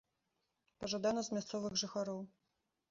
[0.83, 2.21] Пажадана з мясцовых жыхароў.